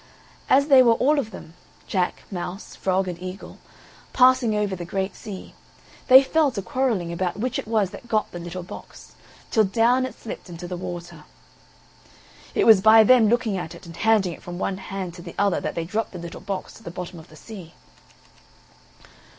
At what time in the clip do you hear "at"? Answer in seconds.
13.57-13.75